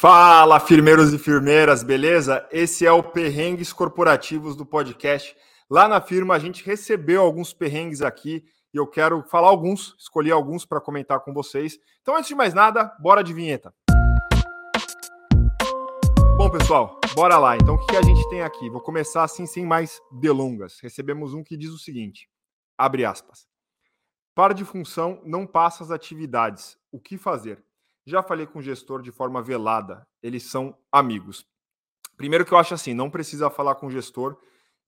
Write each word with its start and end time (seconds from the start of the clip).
Fala, 0.00 0.58
firmeiros 0.58 1.12
e 1.12 1.18
firmeiras, 1.18 1.82
beleza? 1.82 2.48
Esse 2.50 2.86
é 2.86 2.90
o 2.90 3.02
Perrengues 3.02 3.70
Corporativos 3.70 4.56
do 4.56 4.64
podcast. 4.64 5.36
Lá 5.68 5.86
na 5.86 6.00
firma 6.00 6.34
a 6.34 6.38
gente 6.38 6.64
recebeu 6.64 7.20
alguns 7.20 7.52
perrengues 7.52 8.00
aqui 8.00 8.42
e 8.72 8.78
eu 8.78 8.86
quero 8.86 9.22
falar 9.24 9.48
alguns, 9.48 9.94
escolhi 9.98 10.32
alguns 10.32 10.64
para 10.64 10.80
comentar 10.80 11.20
com 11.20 11.34
vocês. 11.34 11.78
Então, 12.00 12.16
antes 12.16 12.28
de 12.28 12.34
mais 12.34 12.54
nada, 12.54 12.96
bora 12.98 13.22
de 13.22 13.34
vinheta. 13.34 13.74
Bom, 16.38 16.48
pessoal, 16.48 16.98
bora 17.14 17.36
lá. 17.36 17.54
Então, 17.56 17.74
o 17.74 17.86
que 17.86 17.94
a 17.94 18.02
gente 18.02 18.26
tem 18.30 18.40
aqui? 18.40 18.70
Vou 18.70 18.80
começar 18.80 19.22
assim, 19.22 19.44
sem 19.44 19.66
mais 19.66 20.00
delongas. 20.12 20.78
Recebemos 20.80 21.34
um 21.34 21.44
que 21.44 21.58
diz 21.58 21.72
o 21.72 21.78
seguinte: 21.78 22.26
abre 22.78 23.04
aspas. 23.04 23.46
Par 24.34 24.54
de 24.54 24.64
função 24.64 25.20
não 25.26 25.46
passa 25.46 25.84
as 25.84 25.90
atividades. 25.90 26.78
O 26.90 26.98
que 26.98 27.18
fazer? 27.18 27.62
Já 28.10 28.24
falei 28.24 28.44
com 28.44 28.58
o 28.58 28.62
gestor 28.62 29.02
de 29.02 29.12
forma 29.12 29.40
velada, 29.40 30.04
eles 30.20 30.42
são 30.42 30.76
amigos. 30.90 31.46
Primeiro 32.16 32.44
que 32.44 32.52
eu 32.52 32.58
acho 32.58 32.74
assim, 32.74 32.92
não 32.92 33.08
precisa 33.08 33.48
falar 33.48 33.76
com 33.76 33.86
o 33.86 33.90
gestor 33.90 34.36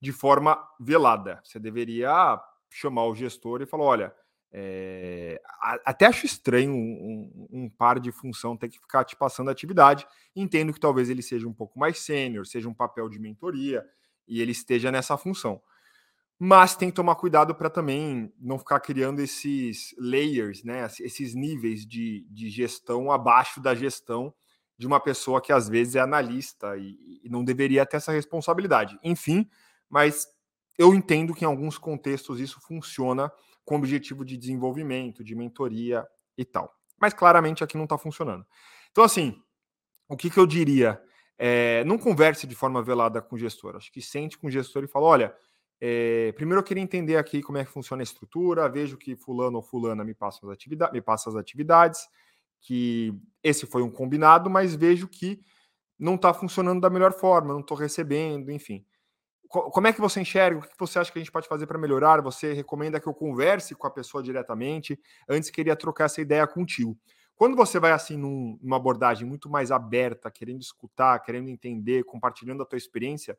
de 0.01 0.11
forma 0.11 0.61
velada. 0.81 1.41
Você 1.45 1.61
deveria 1.61 2.41
chamar 2.69 3.05
o 3.05 3.15
gestor 3.15 3.63
e 3.63 3.67
falar, 3.67 3.85
olha, 3.85 4.15
é, 4.53 5.41
até 5.85 6.07
acho 6.07 6.27
estranho 6.27 6.73
um, 6.73 6.75
um, 6.77 7.49
um, 7.63 7.71
par 7.71 8.01
de 8.01 8.11
função 8.11 8.57
ter 8.57 8.69
que 8.69 8.81
ficar 8.81 9.05
te 9.05 9.15
passando 9.15 9.51
atividade. 9.51 10.05
Entendo 10.35 10.73
que 10.73 10.81
talvez 10.81 11.09
ele 11.09 11.23
seja 11.23 11.47
um 11.47 11.55
pouco 11.55 11.79
mais 11.79 12.01
sênior, 12.01 12.45
seja 12.45 12.69
um 12.69 12.75
papel 12.75 13.09
de 13.09 13.21
mentoria 13.21 13.85
e 14.27 14.43
ele 14.43 14.51
esteja 14.51 14.91
nessa 14.91 15.17
função 15.17 15.63
mas 16.45 16.75
tem 16.75 16.91
que 16.91 16.97
tomar 16.97 17.15
cuidado 17.15 17.55
para 17.55 17.71
também 17.71 18.35
não 18.37 18.59
ficar 18.59 18.81
criando 18.81 19.21
esses 19.21 19.95
layers, 19.97 20.65
né, 20.65 20.85
esses 20.99 21.37
níveis 21.37 21.87
de, 21.87 22.27
de 22.29 22.51
gestão 22.51 23.13
abaixo 23.13 23.61
da 23.61 23.77
gestão 23.77 24.35
de 24.77 24.85
uma 24.85 24.99
pessoa 24.99 25.41
que 25.41 25.53
às 25.53 25.69
vezes 25.69 25.95
é 25.95 26.01
analista 26.01 26.77
e, 26.77 27.21
e 27.23 27.29
não 27.29 27.45
deveria 27.45 27.87
ter 27.87 27.99
essa 27.99 28.11
responsabilidade. 28.11 28.99
Enfim, 29.05 29.49
mas 29.89 30.27
eu 30.77 30.93
entendo 30.93 31.33
que 31.33 31.45
em 31.45 31.47
alguns 31.47 31.79
contextos 31.79 32.41
isso 32.41 32.61
funciona 32.61 33.31
com 33.65 33.77
objetivo 33.77 34.25
de 34.25 34.37
desenvolvimento, 34.37 35.23
de 35.23 35.37
mentoria 35.37 36.05
e 36.37 36.45
tal. 36.45 36.75
Mas 37.01 37.15
claramente 37.15 37.63
aqui 37.63 37.77
não 37.77 37.85
está 37.85 37.97
funcionando. 37.97 38.45
Então, 38.91 39.05
assim, 39.05 39.41
o 40.09 40.17
que, 40.17 40.29
que 40.29 40.41
eu 40.41 40.47
diria? 40.49 41.01
É, 41.39 41.85
não 41.85 41.99
converse 41.99 42.49
de 42.49 42.57
forma 42.57 42.83
velada 42.83 43.23
com 43.23 43.37
o 43.37 43.39
gestor. 43.39 43.77
Acho 43.77 43.93
que 43.93 44.03
sente 44.03 44.37
com 44.37 44.49
o 44.49 44.51
gestor 44.51 44.83
e 44.83 44.89
fala: 44.89 45.07
olha, 45.07 45.37
é, 45.85 46.31
primeiro 46.37 46.61
eu 46.61 46.65
queria 46.65 46.81
entender 46.81 47.17
aqui 47.17 47.43
como 47.43 47.59
é 47.59 47.65
que 47.65 47.71
funciona 47.73 48.03
a 48.03 48.05
estrutura, 48.05 48.69
vejo 48.69 48.97
que 48.97 49.17
fulano 49.17 49.57
ou 49.57 49.63
fulana 49.65 50.05
me 50.05 50.15
passa 50.15 50.39
as, 50.47 50.53
atividades, 50.53 50.93
me 50.93 51.01
passa 51.01 51.29
as 51.29 51.35
atividades, 51.35 52.09
que 52.61 53.13
esse 53.43 53.67
foi 53.67 53.83
um 53.83 53.91
combinado, 53.91 54.49
mas 54.49 54.77
vejo 54.77 55.09
que 55.09 55.41
não 55.99 56.15
está 56.15 56.33
funcionando 56.33 56.81
da 56.81 56.89
melhor 56.89 57.13
forma, 57.13 57.53
não 57.53 57.63
estou 57.63 57.77
recebendo, 57.77 58.53
enfim. 58.53 58.87
Como 59.49 59.89
é 59.89 59.93
que 59.93 60.01
você 60.01 60.21
enxerga? 60.21 60.61
O 60.61 60.63
que 60.63 60.69
você 60.79 61.01
acha 61.01 61.11
que 61.11 61.19
a 61.19 61.21
gente 61.21 61.33
pode 61.33 61.49
fazer 61.49 61.67
para 61.67 61.77
melhorar? 61.77 62.23
Você 62.23 62.53
recomenda 62.53 63.01
que 63.01 63.09
eu 63.09 63.13
converse 63.13 63.75
com 63.75 63.87
a 63.89 63.91
pessoa 63.91 64.23
diretamente? 64.23 64.97
Antes 65.29 65.51
queria 65.51 65.75
trocar 65.75 66.05
essa 66.05 66.21
ideia 66.21 66.47
contigo. 66.47 66.97
Quando 67.35 67.57
você 67.57 67.81
vai 67.81 67.91
assim 67.91 68.17
num, 68.17 68.57
numa 68.63 68.77
abordagem 68.77 69.27
muito 69.27 69.51
mais 69.51 69.73
aberta, 69.73 70.31
querendo 70.31 70.63
escutar, 70.63 71.19
querendo 71.19 71.49
entender, 71.49 72.05
compartilhando 72.05 72.63
a 72.63 72.67
tua 72.67 72.79
experiência, 72.79 73.37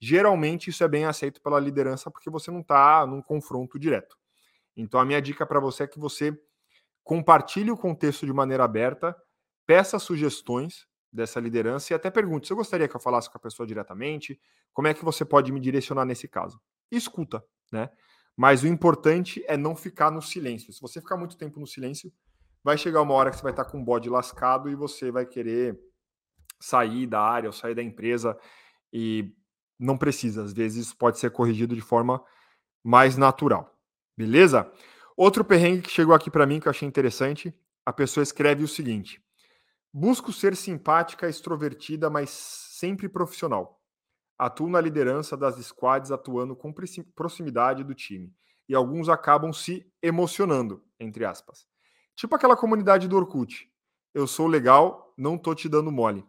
Geralmente 0.00 0.70
isso 0.70 0.84
é 0.84 0.88
bem 0.88 1.04
aceito 1.04 1.40
pela 1.40 1.58
liderança 1.58 2.10
porque 2.10 2.30
você 2.30 2.50
não 2.50 2.60
está 2.60 3.06
num 3.06 3.22
confronto 3.22 3.78
direto. 3.78 4.16
Então 4.76 5.00
a 5.00 5.04
minha 5.04 5.20
dica 5.20 5.46
para 5.46 5.60
você 5.60 5.84
é 5.84 5.86
que 5.86 5.98
você 5.98 6.36
compartilhe 7.02 7.70
o 7.70 7.76
contexto 7.76 8.26
de 8.26 8.32
maneira 8.32 8.64
aberta, 8.64 9.16
peça 9.66 9.98
sugestões 9.98 10.86
dessa 11.12 11.38
liderança 11.38 11.92
e 11.92 11.94
até 11.94 12.10
pergunte: 12.10 12.48
você 12.48 12.54
gostaria 12.54 12.88
que 12.88 12.96
eu 12.96 13.00
falasse 13.00 13.30
com 13.30 13.38
a 13.38 13.40
pessoa 13.40 13.66
diretamente? 13.66 14.40
Como 14.72 14.88
é 14.88 14.94
que 14.94 15.04
você 15.04 15.24
pode 15.24 15.52
me 15.52 15.60
direcionar 15.60 16.04
nesse 16.04 16.26
caso? 16.26 16.60
Escuta, 16.90 17.42
né? 17.72 17.88
Mas 18.36 18.64
o 18.64 18.66
importante 18.66 19.44
é 19.46 19.56
não 19.56 19.76
ficar 19.76 20.10
no 20.10 20.20
silêncio. 20.20 20.72
Se 20.72 20.80
você 20.80 21.00
ficar 21.00 21.16
muito 21.16 21.36
tempo 21.36 21.60
no 21.60 21.66
silêncio, 21.66 22.12
vai 22.64 22.76
chegar 22.76 23.00
uma 23.02 23.14
hora 23.14 23.30
que 23.30 23.36
você 23.36 23.42
vai 23.42 23.52
estar 23.52 23.66
com 23.66 23.80
o 23.80 23.84
bode 23.84 24.10
lascado 24.10 24.68
e 24.68 24.74
você 24.74 25.12
vai 25.12 25.24
querer 25.24 25.78
sair 26.60 27.06
da 27.06 27.20
área 27.20 27.48
ou 27.48 27.52
sair 27.52 27.74
da 27.74 27.82
empresa 27.82 28.36
e 28.92 29.32
não 29.78 29.96
precisa, 29.96 30.42
às 30.42 30.52
vezes 30.52 30.92
pode 30.92 31.18
ser 31.18 31.30
corrigido 31.30 31.74
de 31.74 31.80
forma 31.80 32.22
mais 32.82 33.16
natural. 33.16 33.76
Beleza? 34.16 34.70
Outro 35.16 35.44
perrengue 35.44 35.82
que 35.82 35.90
chegou 35.90 36.14
aqui 36.14 36.30
para 36.30 36.46
mim 36.46 36.60
que 36.60 36.68
eu 36.68 36.70
achei 36.70 36.86
interessante, 36.86 37.54
a 37.84 37.92
pessoa 37.92 38.22
escreve 38.22 38.64
o 38.64 38.68
seguinte: 38.68 39.22
Busco 39.92 40.32
ser 40.32 40.56
simpática, 40.56 41.28
extrovertida, 41.28 42.10
mas 42.10 42.30
sempre 42.30 43.08
profissional. 43.08 43.80
Atuo 44.36 44.68
na 44.68 44.80
liderança 44.80 45.36
das 45.36 45.56
squads, 45.64 46.10
atuando 46.10 46.56
com 46.56 46.74
proximidade 47.14 47.84
do 47.84 47.94
time. 47.94 48.34
E 48.68 48.74
alguns 48.74 49.08
acabam 49.08 49.52
se 49.52 49.86
emocionando, 50.02 50.82
entre 50.98 51.24
aspas. 51.24 51.66
Tipo 52.16 52.34
aquela 52.34 52.56
comunidade 52.56 53.06
do 53.06 53.16
Orkut. 53.16 53.70
Eu 54.12 54.26
sou 54.26 54.46
legal, 54.46 55.14
não 55.16 55.38
tô 55.38 55.54
te 55.54 55.68
dando 55.68 55.92
mole. 55.92 56.26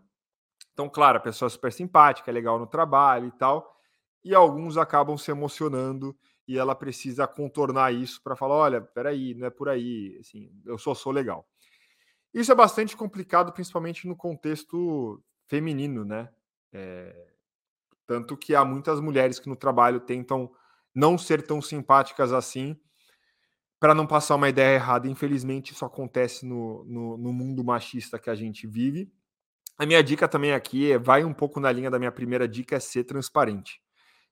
Então, 0.75 0.89
claro, 0.89 1.17
a 1.17 1.21
pessoa 1.21 1.47
é 1.47 1.49
super 1.49 1.71
simpática, 1.71 2.29
é 2.29 2.33
legal 2.33 2.59
no 2.59 2.67
trabalho 2.67 3.29
e 3.29 3.31
tal, 3.31 3.79
e 4.21 4.35
alguns 4.35 4.75
acabam 4.75 5.17
se 5.17 5.31
emocionando 5.31 6.13
e 6.45 6.57
ela 6.57 6.75
precisa 6.75 7.25
contornar 7.25 7.93
isso 7.93 8.21
para 8.21 8.35
falar: 8.35 8.55
olha, 8.55 8.81
peraí, 8.81 9.33
não 9.33 9.47
é 9.47 9.49
por 9.49 9.69
aí, 9.69 10.17
assim, 10.19 10.51
eu 10.65 10.77
só 10.77 10.93
sou 10.93 11.13
legal. 11.13 11.47
Isso 12.33 12.51
é 12.51 12.55
bastante 12.55 12.97
complicado, 12.97 13.53
principalmente 13.53 14.05
no 14.05 14.17
contexto 14.17 15.23
feminino, 15.47 16.03
né? 16.03 16.29
É... 16.73 17.31
Tanto 18.05 18.35
que 18.35 18.53
há 18.53 18.65
muitas 18.65 18.99
mulheres 18.99 19.39
que 19.39 19.47
no 19.47 19.55
trabalho 19.55 20.01
tentam 20.01 20.51
não 20.93 21.17
ser 21.17 21.41
tão 21.41 21.61
simpáticas 21.61 22.33
assim 22.33 22.77
para 23.79 23.95
não 23.95 24.05
passar 24.05 24.35
uma 24.35 24.49
ideia 24.49 24.75
errada. 24.75 25.07
Infelizmente, 25.07 25.71
isso 25.71 25.85
acontece 25.85 26.45
no, 26.45 26.83
no, 26.85 27.17
no 27.17 27.31
mundo 27.31 27.63
machista 27.63 28.19
que 28.19 28.29
a 28.29 28.35
gente 28.35 28.67
vive. 28.67 29.09
A 29.77 29.85
minha 29.85 30.01
dica 30.01 30.27
também 30.27 30.53
aqui 30.53 30.91
é, 30.91 30.97
vai 30.97 31.25
um 31.25 31.33
pouco 31.33 31.59
na 31.59 31.71
linha 31.71 31.91
da 31.91 31.99
minha 31.99 32.11
primeira 32.11 32.47
dica, 32.47 32.77
é 32.77 32.79
ser 32.79 33.03
transparente. 33.03 33.81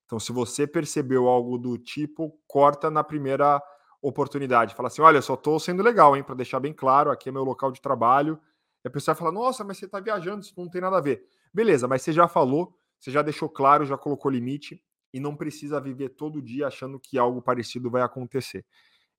Então, 0.06 0.18
se 0.18 0.32
você 0.32 0.66
percebeu 0.66 1.28
algo 1.28 1.58
do 1.58 1.76
tipo, 1.76 2.38
corta 2.46 2.90
na 2.90 3.04
primeira 3.04 3.62
oportunidade. 4.00 4.74
Fala 4.74 4.88
assim: 4.88 5.02
olha, 5.02 5.20
só 5.22 5.34
estou 5.34 5.58
sendo 5.58 5.82
legal, 5.82 6.16
hein? 6.16 6.22
Para 6.22 6.34
deixar 6.34 6.60
bem 6.60 6.72
claro, 6.72 7.10
aqui 7.10 7.28
é 7.28 7.32
meu 7.32 7.44
local 7.44 7.72
de 7.72 7.80
trabalho. 7.80 8.38
E 8.84 8.88
a 8.88 8.90
pessoa 8.90 9.14
fala: 9.14 9.32
nossa, 9.32 9.64
mas 9.64 9.78
você 9.78 9.86
está 9.86 10.00
viajando, 10.00 10.42
isso 10.42 10.54
não 10.56 10.68
tem 10.68 10.80
nada 10.80 10.98
a 10.98 11.00
ver. 11.00 11.26
Beleza, 11.52 11.88
mas 11.88 12.02
você 12.02 12.12
já 12.12 12.28
falou, 12.28 12.76
você 12.98 13.10
já 13.10 13.22
deixou 13.22 13.48
claro, 13.48 13.86
já 13.86 13.96
colocou 13.96 14.30
limite 14.30 14.82
e 15.12 15.20
não 15.20 15.36
precisa 15.36 15.80
viver 15.80 16.10
todo 16.10 16.42
dia 16.42 16.66
achando 16.66 16.98
que 16.98 17.16
algo 17.16 17.40
parecido 17.40 17.90
vai 17.90 18.02
acontecer. 18.02 18.64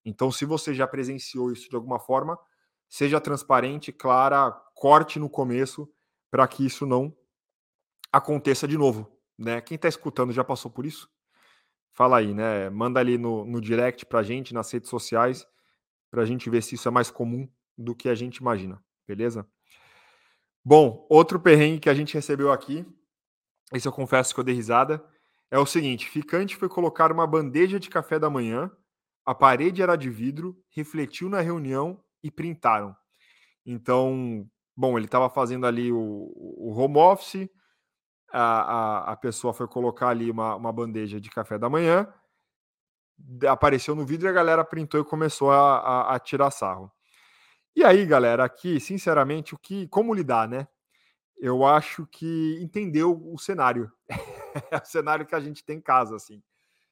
Então, 0.03 0.31
se 0.31 0.45
você 0.45 0.73
já 0.73 0.85
presenciou 0.85 1.51
isso 1.51 1.69
de 1.69 1.75
alguma 1.75 1.99
forma, 1.99 2.37
seja 2.87 3.19
transparente, 3.19 3.91
clara, 3.91 4.51
corte 4.75 5.17
no 5.17 5.29
começo 5.29 5.89
para 6.35 6.49
que 6.49 6.65
isso 6.65 6.85
não 6.85 7.15
aconteça 8.11 8.67
de 8.67 8.77
novo. 8.77 9.09
Né? 9.39 9.61
Quem 9.61 9.77
está 9.77 9.87
escutando 9.87 10.33
já 10.33 10.43
passou 10.43 10.69
por 10.69 10.85
isso? 10.85 11.09
Fala 11.93 12.17
aí, 12.17 12.33
né? 12.33 12.69
Manda 12.69 12.99
ali 12.99 13.17
no, 13.17 13.45
no 13.45 13.61
direct 13.61 14.05
para 14.05 14.19
a 14.19 14.23
gente, 14.23 14.53
nas 14.53 14.69
redes 14.69 14.89
sociais, 14.89 15.47
para 16.11 16.23
a 16.23 16.25
gente 16.25 16.49
ver 16.49 16.61
se 16.61 16.75
isso 16.75 16.89
é 16.89 16.91
mais 16.91 17.09
comum 17.09 17.47
do 17.77 17.95
que 17.95 18.09
a 18.09 18.15
gente 18.15 18.39
imagina, 18.39 18.83
beleza? 19.07 19.47
Bom, 20.61 21.07
outro 21.09 21.39
perrengue 21.39 21.79
que 21.79 21.89
a 21.89 21.93
gente 21.93 22.13
recebeu 22.13 22.51
aqui, 22.51 22.85
esse 23.71 23.87
eu 23.87 23.93
confesso 23.93 24.33
que 24.33 24.39
eu 24.41 24.43
dei 24.43 24.55
risada, 24.55 25.01
é 25.49 25.57
o 25.57 25.65
seguinte: 25.65 26.09
ficante 26.09 26.57
foi 26.57 26.67
colocar 26.67 27.13
uma 27.13 27.25
bandeja 27.25 27.79
de 27.79 27.89
café 27.89 28.19
da 28.19 28.29
manhã, 28.29 28.69
a 29.25 29.33
parede 29.33 29.81
era 29.81 29.95
de 29.95 30.09
vidro, 30.09 30.61
refletiu 30.67 31.29
na 31.29 31.39
reunião 31.39 31.97
e 32.21 32.29
printaram. 32.29 32.93
Então, 33.65 34.45
Bom, 34.75 34.97
ele 34.97 35.05
estava 35.05 35.29
fazendo 35.29 35.65
ali 35.65 35.91
o, 35.91 36.31
o 36.35 36.73
home 36.75 36.97
office, 36.97 37.49
a, 38.31 38.41
a, 38.41 39.11
a, 39.13 39.15
pessoa 39.15 39.53
foi 39.53 39.67
colocar 39.67 40.09
ali 40.09 40.29
uma, 40.29 40.55
uma 40.55 40.73
bandeja 40.73 41.21
de 41.21 41.29
café 41.29 41.57
da 41.57 41.69
manhã, 41.69 42.11
apareceu 43.47 43.95
no 43.95 44.05
vídeo 44.05 44.25
e 44.25 44.29
a 44.29 44.33
galera 44.33 44.65
printou 44.65 44.99
e 44.99 45.05
começou 45.05 45.51
a, 45.51 45.77
a, 45.77 46.15
a 46.15 46.19
tirar 46.19 46.51
sarro. 46.51 46.91
E 47.75 47.83
aí, 47.83 48.05
galera, 48.05 48.43
aqui, 48.43 48.79
sinceramente, 48.79 49.53
o 49.53 49.57
que, 49.57 49.87
como 49.87 50.13
lidar, 50.13 50.47
né? 50.47 50.67
Eu 51.37 51.65
acho 51.65 52.07
que 52.07 52.57
entendeu 52.61 53.21
o 53.31 53.37
cenário. 53.37 53.91
é 54.71 54.77
o 54.77 54.85
cenário 54.85 55.25
que 55.25 55.35
a 55.35 55.39
gente 55.39 55.63
tem 55.63 55.77
em 55.77 55.81
casa, 55.81 56.15
assim. 56.15 56.41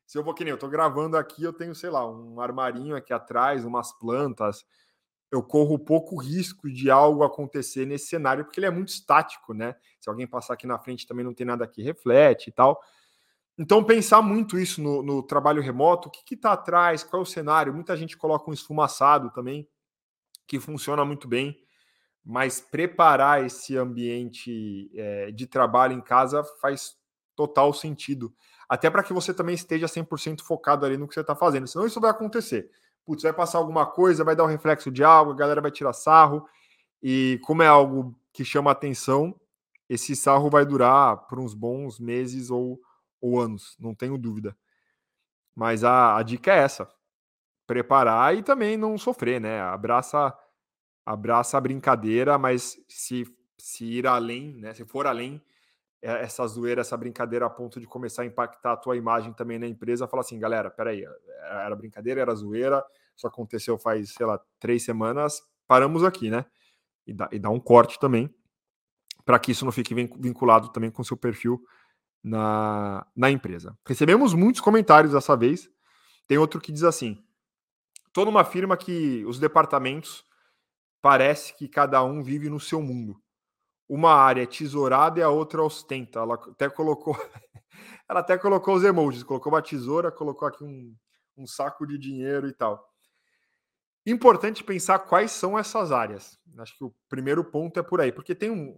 Se 0.06 0.18
eu 0.18 0.24
vou 0.24 0.34
que 0.34 0.44
nem 0.44 0.52
eu 0.52 0.58
tô 0.58 0.68
gravando 0.68 1.16
aqui, 1.16 1.44
eu 1.44 1.54
tenho, 1.54 1.74
sei 1.74 1.90
lá, 1.90 2.06
um 2.10 2.42
armarinho 2.42 2.96
aqui 2.96 3.14
atrás, 3.14 3.64
umas 3.64 3.98
plantas, 3.98 4.66
eu 5.34 5.42
corro 5.42 5.80
pouco 5.80 6.16
risco 6.16 6.70
de 6.72 6.92
algo 6.92 7.24
acontecer 7.24 7.88
nesse 7.88 8.06
cenário, 8.06 8.46
porque 8.46 8.60
ele 8.60 8.68
é 8.68 8.70
muito 8.70 8.90
estático, 8.90 9.52
né? 9.52 9.76
Se 10.00 10.08
alguém 10.08 10.28
passar 10.28 10.54
aqui 10.54 10.68
na 10.68 10.78
frente 10.78 11.08
também 11.08 11.26
não 11.26 11.34
tem 11.34 11.44
nada 11.44 11.68
que 11.68 11.82
reflete 11.82 12.50
e 12.50 12.52
tal. 12.52 12.80
Então, 13.58 13.84
pensar 13.84 14.22
muito 14.22 14.60
isso 14.60 14.80
no, 14.80 15.02
no 15.02 15.24
trabalho 15.24 15.60
remoto, 15.60 16.08
o 16.08 16.12
que 16.12 16.36
está 16.36 16.52
atrás, 16.54 17.04
qual 17.04 17.22
é 17.22 17.24
o 17.24 17.26
cenário? 17.26 17.74
Muita 17.74 17.98
gente 17.98 18.16
coloca 18.16 18.48
um 18.48 18.54
esfumaçado 18.54 19.32
também, 19.32 19.68
que 20.46 20.60
funciona 20.60 21.04
muito 21.04 21.28
bem. 21.28 21.58
mas 22.24 22.62
preparar 22.62 23.44
esse 23.44 23.76
ambiente 23.76 24.92
é, 24.96 25.32
de 25.32 25.48
trabalho 25.48 25.94
em 25.94 26.02
casa 26.02 26.44
faz 26.62 26.96
total 27.36 27.74
sentido. 27.74 28.34
Até 28.70 28.90
para 28.90 29.04
que 29.04 29.14
você 29.14 29.34
também 29.34 29.56
esteja 29.56 29.88
100% 29.88 30.42
focado 30.42 30.86
ali 30.86 30.96
no 30.96 31.08
que 31.08 31.16
você 31.16 31.22
está 31.22 31.36
fazendo. 31.36 31.68
Senão 31.68 31.88
isso 31.88 32.00
vai 32.00 32.12
acontecer. 32.12 32.70
Putz, 33.06 33.24
vai 33.24 33.34
passar 33.34 33.58
alguma 33.58 33.86
coisa, 33.86 34.24
vai 34.24 34.36
dar 34.36 34.44
um 34.44 34.48
reflexo 34.48 34.92
de 34.92 35.04
algo, 35.04 35.32
a 35.32 35.36
galera 35.36 35.62
vai 35.62 35.72
tirar 35.72 35.94
sarro. 35.94 36.48
E 37.02 37.40
como 37.44 37.62
é 37.62 37.68
algo 37.68 38.16
que 38.32 38.46
chama 38.46 38.72
atenção, 38.72 39.40
esse 39.90 40.16
sarro 40.16 40.50
vai 40.50 40.66
durar 40.66 41.28
por 41.28 41.40
uns 41.40 41.54
bons 41.54 42.00
meses 42.00 42.50
ou, 42.50 42.80
ou 43.22 43.40
anos, 43.40 43.76
não 43.80 43.94
tenho 43.94 44.18
dúvida. 44.18 44.58
Mas 45.56 45.84
a, 45.84 46.18
a 46.18 46.24
dica 46.24 46.52
é 46.52 46.60
essa: 46.60 46.90
preparar 47.68 48.36
e 48.36 48.42
também 48.42 48.78
não 48.78 48.98
sofrer, 48.98 49.40
né? 49.40 49.62
Abraça, 49.62 50.36
abraça 51.06 51.58
a 51.58 51.62
brincadeira, 51.62 52.38
mas 52.38 52.78
se, 52.88 53.26
se 53.58 53.86
ir 53.86 54.08
além, 54.08 54.56
né? 54.56 54.74
Se 54.74 54.86
for 54.86 55.06
além, 55.06 55.42
essa 56.04 56.46
zoeira, 56.46 56.82
essa 56.82 56.98
brincadeira 56.98 57.46
a 57.46 57.50
ponto 57.50 57.80
de 57.80 57.88
começar 57.88 58.24
a 58.24 58.26
impactar 58.26 58.74
a 58.74 58.78
tua 58.78 58.98
imagem 58.98 59.32
também 59.32 59.58
na 59.58 59.66
empresa, 59.66 60.08
fala 60.08 60.22
assim, 60.22 60.38
galera, 60.38 60.70
peraí, 60.70 61.06
era 61.42 61.76
brincadeira, 61.76 62.20
era 62.20 62.36
zoeira, 62.36 62.84
isso 63.16 63.26
aconteceu 63.26 63.78
faz, 63.78 64.14
sei 64.14 64.26
lá, 64.26 64.40
três 64.60 64.84
semanas, 64.84 65.42
paramos 65.66 66.04
aqui, 66.04 66.30
né? 66.30 66.46
E 67.08 67.14
dá, 67.14 67.30
e 67.32 67.40
dá 67.40 67.50
um 67.50 67.60
corte 67.60 67.98
também, 68.00 68.30
para 69.24 69.40
que 69.40 69.52
isso 69.52 69.64
não 69.64 69.72
fique 69.72 69.96
vinculado 69.96 70.70
também 70.70 70.92
com 70.92 71.02
o 71.02 71.06
seu 71.06 71.16
perfil 71.16 71.64
na, 72.22 73.08
na 73.16 73.32
empresa. 73.32 73.78
Recebemos 73.88 74.34
muitos 74.34 74.60
comentários 74.60 75.14
dessa 75.14 75.38
vez. 75.38 75.70
Tem 76.28 76.38
outro 76.38 76.60
que 76.60 76.72
diz 76.72 76.84
assim: 76.84 77.24
estou 78.08 78.26
numa 78.26 78.44
firma 78.44 78.76
que 78.76 79.24
os 79.26 79.40
departamentos 79.40 80.26
parece 81.02 81.56
que 81.56 81.68
cada 81.68 82.04
um 82.04 82.22
vive 82.22 82.50
no 82.50 82.60
seu 82.60 82.82
mundo 82.82 83.23
uma 83.94 84.12
área 84.12 84.42
é 84.42 84.48
tesourada 84.48 85.20
e 85.20 85.24
a 85.24 85.30
outra 85.30 85.62
ostenta. 85.62 86.18
Ela 86.18 86.34
até 86.34 86.68
colocou, 86.68 87.16
ela 88.10 88.22
até 88.22 88.36
colocou 88.40 88.74
os 88.74 88.84
emojis, 88.84 89.22
colocou 89.22 89.54
uma 89.54 89.62
tesoura, 89.62 90.12
colocou 90.12 90.48
aqui 90.48 90.64
um, 90.64 90.96
um 91.38 91.46
saco 91.46 91.86
de 91.86 91.96
dinheiro 92.00 92.48
e 92.48 92.54
tal. 92.54 92.92
Importante 94.04 94.64
pensar 94.64 94.98
quais 94.98 95.32
são 95.32 95.58
essas 95.58 95.92
áreas. 95.92 96.40
Acho 96.58 96.76
que 96.76 96.84
o 96.84 96.96
primeiro 97.08 97.44
ponto 97.44 97.80
é 97.80 97.84
por 97.84 98.02
aí, 98.02 98.12
porque 98.12 98.34
tem 98.34 98.50
um, 98.50 98.76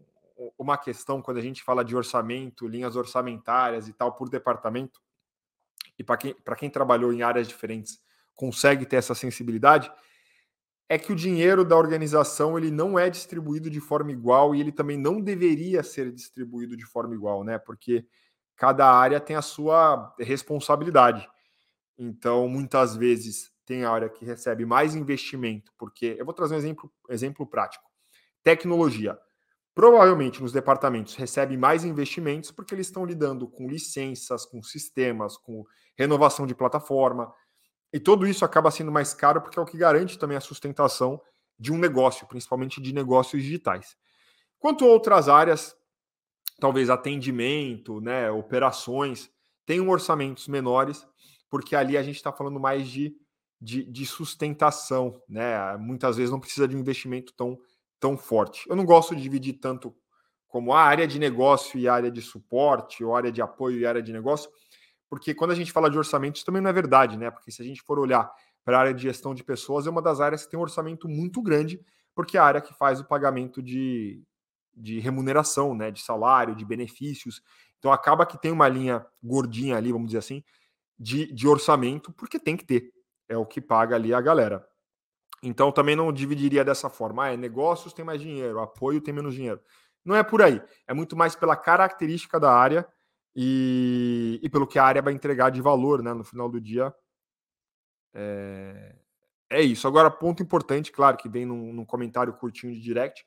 uma 0.57 0.77
questão 0.77 1.21
quando 1.21 1.37
a 1.37 1.41
gente 1.41 1.63
fala 1.63 1.85
de 1.85 1.95
orçamento, 1.95 2.67
linhas 2.67 2.97
orçamentárias 2.97 3.87
e 3.87 3.93
tal 3.93 4.11
por 4.13 4.29
departamento, 4.29 4.99
e 5.97 6.03
para 6.03 6.17
quem, 6.17 6.35
quem 6.57 6.69
trabalhou 6.69 7.13
em 7.13 7.21
áreas 7.23 7.47
diferentes 7.47 8.01
consegue 8.35 8.85
ter 8.85 8.97
essa 8.97 9.15
sensibilidade, 9.15 9.89
é 10.87 10.97
que 10.97 11.11
o 11.11 11.15
dinheiro 11.15 11.65
da 11.65 11.75
organização 11.75 12.57
ele 12.57 12.69
não 12.69 12.97
é 12.97 13.09
distribuído 13.09 13.69
de 13.69 13.79
forma 13.79 14.11
igual 14.11 14.53
e 14.53 14.59
ele 14.59 14.71
também 14.71 14.97
não 14.97 15.19
deveria 15.19 15.81
ser 15.81 16.11
distribuído 16.11 16.77
de 16.77 16.85
forma 16.85 17.15
igual, 17.15 17.43
né? 17.43 17.57
Porque 17.57 18.05
cada 18.55 18.89
área 18.89 19.19
tem 19.19 19.35
a 19.35 19.41
sua 19.41 20.13
responsabilidade. 20.19 21.27
Então, 21.97 22.47
muitas 22.47 22.95
vezes 22.95 23.51
tem 23.65 23.83
área 23.83 24.09
que 24.09 24.23
recebe 24.23 24.65
mais 24.65 24.95
investimento, 24.95 25.71
porque 25.77 26.15
eu 26.19 26.25
vou 26.25 26.33
trazer 26.33 26.53
um 26.55 26.57
exemplo, 26.59 26.91
exemplo 27.09 27.47
prático. 27.47 27.83
Tecnologia. 28.43 29.17
Provavelmente 29.73 30.41
nos 30.41 30.53
departamentos 30.53 31.15
recebe 31.15 31.57
mais 31.57 31.83
investimentos 31.83 32.51
porque 32.51 32.73
eles 32.73 32.87
estão 32.87 33.05
lidando 33.05 33.47
com 33.47 33.67
licenças, 33.67 34.45
com 34.45 34.61
sistemas, 34.63 35.35
com 35.35 35.65
renovação 35.97 36.45
de 36.45 36.55
plataforma, 36.55 37.33
e 37.95 37.99
tudo 37.99 38.27
isso 38.27 38.43
acaba 38.43 38.69
sendo 38.69 38.91
mais 38.91 39.13
caro 39.13 39.39
porque 39.39 39.57
é 39.57 39.61
o 39.61 39.65
que 39.65 39.77
garante 39.77 40.19
também 40.19 40.35
a 40.35 40.41
sustentação 40.41 41.21
de 41.57 41.71
um 41.71 41.77
negócio, 41.77 42.27
principalmente 42.27 42.81
de 42.81 42.93
negócios 42.93 43.41
digitais. 43.41 43.95
Quanto 44.59 44.83
a 44.83 44.89
outras 44.89 45.29
áreas, 45.29 45.73
talvez 46.59 46.89
atendimento, 46.89 48.01
né, 48.01 48.29
operações, 48.29 49.31
tenham 49.65 49.87
orçamentos 49.87 50.45
menores, 50.49 51.07
porque 51.49 51.73
ali 51.73 51.97
a 51.97 52.03
gente 52.03 52.17
está 52.17 52.33
falando 52.33 52.59
mais 52.59 52.85
de, 52.89 53.15
de, 53.61 53.85
de, 53.85 54.05
sustentação, 54.05 55.21
né? 55.29 55.77
Muitas 55.77 56.17
vezes 56.17 56.31
não 56.31 56.39
precisa 56.41 56.67
de 56.67 56.75
um 56.75 56.79
investimento 56.79 57.31
tão, 57.33 57.57
tão 57.97 58.17
forte. 58.17 58.69
Eu 58.69 58.75
não 58.75 58.83
gosto 58.83 59.15
de 59.15 59.21
dividir 59.21 59.53
tanto 59.53 59.95
como 60.49 60.73
a 60.73 60.81
área 60.81 61.07
de 61.07 61.17
negócio 61.17 61.79
e 61.79 61.87
a 61.87 61.93
área 61.93 62.11
de 62.11 62.21
suporte, 62.21 63.05
ou 63.05 63.15
área 63.15 63.31
de 63.31 63.41
apoio 63.41 63.79
e 63.79 63.85
área 63.85 64.03
de 64.03 64.11
negócio, 64.11 64.49
porque 65.15 65.33
quando 65.33 65.51
a 65.51 65.55
gente 65.55 65.71
fala 65.71 65.89
de 65.89 65.97
orçamento, 65.97 66.35
isso 66.35 66.45
também 66.45 66.61
não 66.61 66.69
é 66.69 66.73
verdade, 66.73 67.17
né? 67.17 67.31
Porque 67.31 67.49
se 67.49 67.61
a 67.61 67.65
gente 67.65 67.81
for 67.81 67.97
olhar 67.97 68.29
para 68.65 68.77
a 68.77 68.81
área 68.81 68.93
de 68.93 69.01
gestão 69.01 69.33
de 69.33 69.45
pessoas, 69.45 69.87
é 69.87 69.89
uma 69.89 70.01
das 70.01 70.19
áreas 70.19 70.43
que 70.43 70.51
tem 70.51 70.59
um 70.59 70.63
orçamento 70.63 71.07
muito 71.07 71.41
grande, 71.41 71.79
porque 72.13 72.35
é 72.35 72.39
a 72.41 72.43
área 72.43 72.59
que 72.59 72.73
faz 72.73 72.99
o 72.99 73.05
pagamento 73.05 73.63
de, 73.63 74.21
de 74.75 74.99
remuneração, 74.99 75.73
né? 75.73 75.89
De 75.89 76.01
salário, 76.01 76.53
de 76.53 76.65
benefícios. 76.65 77.41
Então 77.79 77.93
acaba 77.93 78.25
que 78.25 78.37
tem 78.37 78.51
uma 78.51 78.67
linha 78.67 79.05
gordinha 79.23 79.77
ali, 79.77 79.89
vamos 79.89 80.07
dizer 80.07 80.17
assim, 80.17 80.43
de, 80.99 81.31
de 81.31 81.47
orçamento, 81.47 82.11
porque 82.11 82.37
tem 82.37 82.57
que 82.57 82.65
ter. 82.65 82.91
É 83.29 83.37
o 83.37 83.45
que 83.45 83.61
paga 83.61 83.95
ali 83.95 84.13
a 84.13 84.19
galera. 84.19 84.67
Então 85.41 85.71
também 85.71 85.95
não 85.95 86.11
dividiria 86.11 86.65
dessa 86.65 86.89
forma. 86.89 87.23
Ah, 87.23 87.33
é 87.33 87.37
negócios 87.37 87.93
tem 87.93 88.03
mais 88.03 88.19
dinheiro, 88.19 88.59
apoio 88.59 88.99
tem 88.99 89.13
menos 89.13 89.33
dinheiro. 89.33 89.61
Não 90.03 90.13
é 90.13 90.23
por 90.23 90.41
aí. 90.41 90.61
É 90.85 90.93
muito 90.93 91.15
mais 91.15 91.37
pela 91.37 91.55
característica 91.55 92.37
da 92.37 92.51
área 92.51 92.85
e, 93.35 94.39
e 94.41 94.49
pelo 94.49 94.67
que 94.67 94.79
a 94.79 94.83
área 94.85 95.01
vai 95.01 95.13
entregar 95.13 95.49
de 95.49 95.61
valor 95.61 96.01
né, 96.01 96.13
no 96.13 96.23
final 96.23 96.49
do 96.49 96.61
dia. 96.61 96.93
É, 98.13 98.95
é 99.49 99.61
isso. 99.61 99.87
Agora, 99.87 100.09
ponto 100.09 100.41
importante, 100.41 100.91
claro, 100.91 101.17
que 101.17 101.27
vem 101.27 101.45
num, 101.45 101.73
num 101.73 101.85
comentário 101.85 102.33
curtinho 102.33 102.73
de 102.73 102.79
direct, 102.79 103.25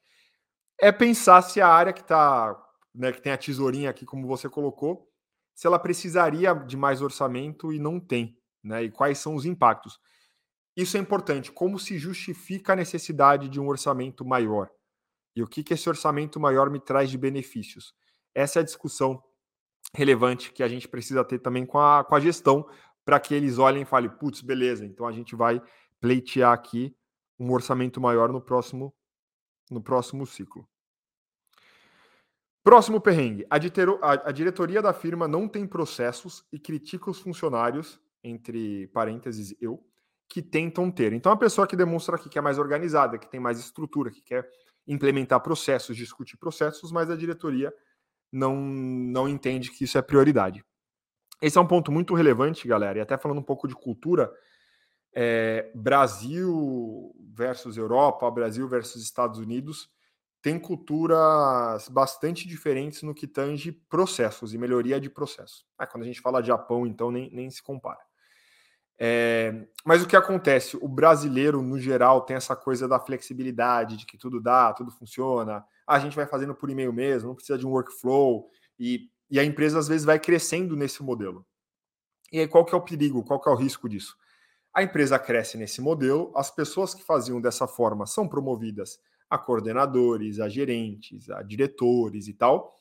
é 0.81 0.91
pensar 0.91 1.43
se 1.43 1.61
a 1.61 1.69
área 1.69 1.93
que 1.93 2.01
está, 2.01 2.57
né, 2.95 3.13
que 3.13 3.21
tem 3.21 3.33
a 3.33 3.39
tesourinha 3.39 3.91
aqui, 3.91 4.07
como 4.07 4.27
você 4.27 4.49
colocou, 4.49 5.09
se 5.55 5.67
ela 5.67 5.79
precisaria 5.79 6.55
de 6.55 6.77
mais 6.77 7.03
orçamento 7.03 7.73
e 7.73 7.81
não 7.81 7.99
tem, 7.99 8.39
né? 8.63 8.85
E 8.85 8.91
quais 8.93 9.19
são 9.19 9.35
os 9.35 9.45
impactos. 9.45 9.99
Isso 10.77 10.97
é 10.97 11.01
importante. 11.01 11.51
Como 11.51 11.81
se 11.81 11.99
justifica 11.99 12.73
a 12.73 12.77
necessidade 12.77 13.49
de 13.49 13.59
um 13.59 13.67
orçamento 13.67 14.25
maior? 14.25 14.71
E 15.35 15.43
o 15.43 15.49
que, 15.49 15.65
que 15.65 15.75
esse 15.75 15.89
orçamento 15.89 16.39
maior 16.39 16.71
me 16.71 16.79
traz 16.79 17.11
de 17.11 17.19
benefícios? 17.19 17.93
Essa 18.33 18.61
é 18.61 18.63
a 18.63 18.65
discussão 18.65 19.21
relevante 19.95 20.53
que 20.53 20.63
a 20.63 20.69
gente 20.69 20.89
precisa 20.89 21.25
ter 21.25 21.39
também 21.39 21.65
com 21.65 21.79
a, 21.79 22.05
com 22.05 22.15
a 22.15 22.21
gestão, 22.21 22.69
para 23.05 23.19
que 23.19 23.35
eles 23.35 23.59
olhem 23.59 23.83
e 23.83 23.87
falem, 23.87 24.11
putz, 24.11 24.43
beleza, 24.43 24.85
então 24.85 25.07
a 25.07 25.13
gente 25.13 25.35
vai 25.35 25.63
pleitear 26.01 26.53
aqui 26.53 26.95
um 27.39 27.53
orçamento 27.53 28.01
maior 28.01 28.31
no 28.31 28.41
próximo, 28.41 28.95
no 29.71 29.83
próximo 29.83 30.27
ciclo. 30.27 30.69
Próximo 32.63 33.01
perrengue. 33.01 33.47
A, 33.49 33.57
a, 33.57 34.29
a 34.29 34.33
diretoria 34.33 34.83
da 34.83 34.93
firma 34.93 35.27
não 35.27 35.49
tem 35.49 35.67
processos 35.67 36.45
e 36.53 36.59
critica 36.59 37.11
os 37.11 37.19
funcionários, 37.19 37.99
entre 38.23 38.89
parênteses, 38.89 39.57
eu, 39.61 39.83
que 40.29 40.43
tentam 40.43 40.91
ter. 40.91 41.13
Então, 41.13 41.33
a 41.33 41.37
pessoa 41.37 41.67
que 41.67 41.77
demonstra 41.77 42.19
que 42.19 42.39
é 42.39 42.43
mais 42.43 42.59
organizada, 42.59 43.17
que 43.17 43.31
tem 43.31 43.41
mais 43.41 43.59
estrutura, 43.59 44.11
que 44.11 44.21
quer 44.21 44.47
implementar 44.87 45.41
processos, 45.41 45.97
discutir 45.97 46.37
processos, 46.37 46.93
mas 46.93 47.11
a 47.11 47.17
diretoria 47.17 47.73
não, 48.33 48.57
não 48.57 49.29
entende 49.29 49.71
que 49.71 49.85
isso 49.85 49.99
é 49.99 50.03
prioridade. 50.03 50.65
Esse 51.41 51.57
é 51.57 51.61
um 51.61 51.67
ponto 51.67 51.93
muito 51.93 52.15
relevante, 52.15 52.67
galera, 52.67 52.99
e 52.99 53.01
até 53.01 53.17
falando 53.17 53.39
um 53.39 53.45
pouco 53.45 53.69
de 53.69 53.75
cultura, 53.75 54.33
é, 55.15 55.71
Brasil 55.75 57.15
versus 57.33 57.77
Europa, 57.77 58.31
Brasil 58.31 58.69
versus 58.69 59.03
Estados 59.03 59.39
Unidos, 59.39 59.89
tem 60.43 60.59
culturas 60.59 61.89
bastante 61.89 62.47
diferentes 62.47 63.03
no 63.03 63.15
que 63.15 63.27
tange 63.27 63.73
processos 63.73 64.55
e 64.55 64.59
melhoria 64.59 65.01
de 65.01 65.11
processos. 65.11 65.67
Ah, 65.77 65.87
quando 65.87 66.05
a 66.05 66.07
gente 66.07 66.21
fala 66.21 66.41
de 66.41 66.49
Japão, 66.49 66.87
então 66.87 67.11
nem, 67.11 67.31
nem 67.33 67.51
se 67.51 67.63
compara. 67.63 68.08
É, 68.99 69.67
mas 69.85 70.03
o 70.03 70.07
que 70.07 70.17
acontece? 70.17 70.77
O 70.81 70.89
brasileiro, 70.89 71.63
no 71.63 71.79
geral, 71.79 72.23
tem 72.23 72.37
essa 72.37 72.57
coisa 72.57 72.89
da 72.89 72.99
flexibilidade, 72.99 73.97
de 73.97 74.05
que 74.05 74.19
tudo 74.19 74.41
dá, 74.41 74.73
tudo 74.73 74.91
funciona. 74.91 75.65
A 75.87 75.99
gente 75.99 76.17
vai 76.17 76.27
fazendo 76.27 76.55
por 76.55 76.69
e-mail 76.69 76.93
mesmo, 76.93 77.29
não 77.29 77.35
precisa 77.35 77.59
de 77.59 77.67
um 77.67 77.71
workflow. 77.71 78.51
E, 78.79 79.09
e 79.31 79.39
a 79.39 79.45
empresa, 79.45 79.79
às 79.79 79.87
vezes, 79.87 80.05
vai 80.05 80.19
crescendo 80.19 80.77
nesse 80.77 81.03
modelo. 81.03 81.47
E 82.33 82.41
aí, 82.41 82.49
qual 82.49 82.65
que 82.65 82.75
é 82.75 82.79
o 82.79 82.83
perigo? 82.83 83.23
Qual 83.23 83.41
que 83.41 83.49
é 83.49 83.53
o 83.53 83.57
risco 83.57 83.89
disso? 83.89 84.17
A 84.75 84.83
empresa 84.83 85.19
cresce 85.19 85.57
nesse 85.57 85.81
modelo, 85.81 86.33
as 86.37 86.51
pessoas 86.51 86.95
que 86.95 87.03
faziam 87.03 87.41
dessa 87.41 87.67
forma 87.67 88.07
são 88.07 88.29
promovidas 88.29 88.99
a 89.31 89.39
coordenadores, 89.39 90.41
a 90.41 90.49
gerentes, 90.49 91.31
a 91.31 91.43
diretores 91.43 92.29
e 92.29 92.35
tal. 92.35 92.75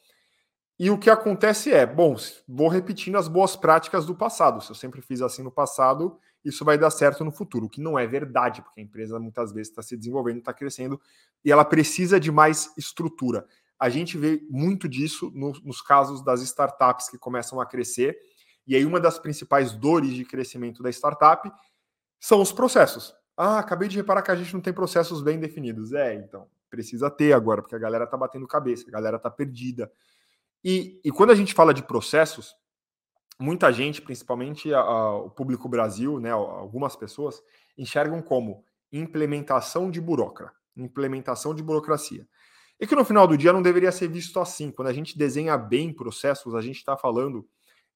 E 0.79 0.91
o 0.91 0.97
que 0.97 1.09
acontece 1.09 1.73
é, 1.73 1.85
bom, 1.85 2.15
vou 2.47 2.67
repetindo 2.67 3.17
as 3.17 3.27
boas 3.27 3.55
práticas 3.55 4.05
do 4.05 4.15
passado. 4.15 4.61
Se 4.61 4.69
eu 4.69 4.75
sempre 4.75 5.01
fiz 5.01 5.21
assim 5.21 5.41
no 5.41 5.51
passado, 5.51 6.17
isso 6.45 6.63
vai 6.63 6.77
dar 6.77 6.91
certo 6.91 7.25
no 7.25 7.31
futuro, 7.31 7.65
o 7.65 7.69
que 7.69 7.81
não 7.81 7.97
é 7.97 8.05
verdade, 8.05 8.61
porque 8.61 8.79
a 8.79 8.83
empresa 8.83 9.19
muitas 9.19 9.51
vezes 9.51 9.69
está 9.69 9.81
se 9.81 9.97
desenvolvendo, 9.97 10.37
está 10.37 10.53
crescendo 10.53 11.01
e 11.43 11.51
ela 11.51 11.65
precisa 11.65 12.19
de 12.19 12.31
mais 12.31 12.71
estrutura. 12.77 13.45
A 13.79 13.89
gente 13.89 14.17
vê 14.17 14.41
muito 14.49 14.87
disso 14.87 15.31
no, 15.33 15.51
nos 15.63 15.81
casos 15.81 16.23
das 16.23 16.41
startups 16.41 17.09
que 17.09 17.17
começam 17.17 17.59
a 17.59 17.65
crescer. 17.65 18.17
E 18.65 18.75
aí, 18.75 18.85
uma 18.85 18.99
das 18.99 19.17
principais 19.17 19.71
dores 19.71 20.13
de 20.13 20.25
crescimento 20.25 20.83
da 20.83 20.89
startup 20.89 21.51
são 22.19 22.41
os 22.41 22.51
processos. 22.51 23.15
Ah, 23.35 23.59
acabei 23.59 23.87
de 23.87 23.97
reparar 23.97 24.21
que 24.21 24.31
a 24.31 24.35
gente 24.35 24.53
não 24.53 24.61
tem 24.61 24.73
processos 24.73 25.21
bem 25.21 25.39
definidos. 25.39 25.93
É, 25.93 26.15
então, 26.15 26.47
Precisa 26.69 27.09
ter 27.09 27.33
agora, 27.33 27.61
porque 27.61 27.75
a 27.75 27.79
galera 27.79 28.05
tá 28.05 28.17
batendo 28.17 28.45
cabeça, 28.45 28.85
a 28.87 28.91
galera 28.91 29.17
tá 29.17 29.29
perdida. 29.29 29.91
E, 30.69 30.99
e 31.01 31.11
quando 31.11 31.31
a 31.31 31.35
gente 31.35 31.53
fala 31.53 31.73
de 31.73 31.81
processos, 31.81 32.53
muita 33.39 33.71
gente, 33.71 34.01
principalmente 34.01 34.73
a, 34.73 34.79
a, 34.79 35.15
o 35.15 35.29
público 35.29 35.69
Brasil, 35.69 36.19
né, 36.19 36.31
algumas 36.31 36.93
pessoas, 36.93 37.41
enxergam 37.77 38.21
como 38.21 38.65
implementação 38.91 39.89
de 39.89 40.01
burocra, 40.01 40.51
implementação 40.75 41.55
de 41.55 41.63
burocracia. 41.63 42.27
E 42.77 42.85
que 42.85 42.97
no 42.97 43.05
final 43.05 43.25
do 43.25 43.37
dia 43.37 43.53
não 43.53 43.61
deveria 43.61 43.93
ser 43.93 44.09
visto 44.09 44.41
assim. 44.41 44.69
Quando 44.69 44.89
a 44.89 44.93
gente 44.93 45.17
desenha 45.17 45.57
bem 45.57 45.93
processos, 45.93 46.53
a 46.53 46.59
gente 46.59 46.75
está 46.75 46.97
falando 46.97 47.47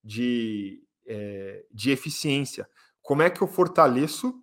de, 0.02 0.82
é, 1.06 1.66
de 1.74 1.92
eficiência. 1.92 2.66
Como 3.02 3.22
é 3.22 3.30
que 3.30 3.42
eu 3.42 3.48
fortaleço 3.48 4.42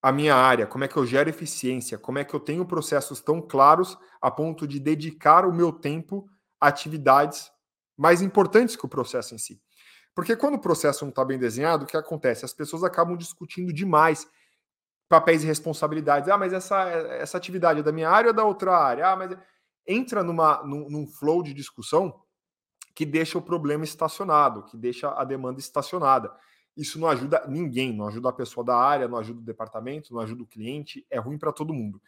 a 0.00 0.10
minha 0.10 0.34
área? 0.34 0.66
Como 0.66 0.84
é 0.84 0.88
que 0.88 0.96
eu 0.96 1.04
gero 1.04 1.28
eficiência? 1.28 1.98
Como 1.98 2.18
é 2.18 2.24
que 2.24 2.32
eu 2.32 2.40
tenho 2.40 2.64
processos 2.64 3.20
tão 3.20 3.42
claros 3.42 3.98
a 4.18 4.30
ponto 4.30 4.66
de 4.66 4.80
dedicar 4.80 5.44
o 5.44 5.52
meu 5.52 5.70
tempo 5.70 6.26
atividades 6.60 7.50
mais 7.96 8.22
importantes 8.22 8.76
que 8.76 8.86
o 8.86 8.88
processo 8.88 9.34
em 9.34 9.38
si? 9.38 9.60
Porque 10.14 10.34
quando 10.34 10.54
o 10.54 10.60
processo 10.60 11.04
não 11.04 11.10
está 11.10 11.24
bem 11.24 11.38
desenhado, 11.38 11.84
o 11.84 11.86
que 11.86 11.96
acontece? 11.96 12.44
As 12.44 12.52
pessoas 12.52 12.82
acabam 12.82 13.16
discutindo 13.16 13.72
demais 13.72 14.28
papéis 15.08 15.42
e 15.42 15.46
responsabilidades. 15.46 16.28
Ah, 16.28 16.36
mas 16.36 16.52
essa, 16.52 16.82
essa 16.90 17.38
atividade 17.38 17.80
é 17.80 17.82
da 17.82 17.92
minha 17.92 18.10
área 18.10 18.28
ou 18.28 18.34
da 18.34 18.44
outra 18.44 18.76
área? 18.76 19.08
Ah, 19.08 19.16
mas 19.16 19.36
entra 19.86 20.22
numa, 20.22 20.62
num, 20.64 20.88
num 20.90 21.06
flow 21.06 21.42
de 21.42 21.54
discussão 21.54 22.20
que 22.94 23.06
deixa 23.06 23.38
o 23.38 23.42
problema 23.42 23.84
estacionado, 23.84 24.64
que 24.64 24.76
deixa 24.76 25.08
a 25.10 25.24
demanda 25.24 25.60
estacionada. 25.60 26.34
Isso 26.76 26.98
não 26.98 27.08
ajuda 27.08 27.44
ninguém, 27.48 27.92
não 27.92 28.08
ajuda 28.08 28.28
a 28.28 28.32
pessoa 28.32 28.64
da 28.64 28.76
área, 28.76 29.08
não 29.08 29.18
ajuda 29.18 29.40
o 29.40 29.44
departamento, 29.44 30.12
não 30.12 30.20
ajuda 30.20 30.42
o 30.42 30.46
cliente, 30.46 31.06
é 31.08 31.18
ruim 31.18 31.38
para 31.38 31.52
todo 31.52 31.72
mundo. 31.72 32.02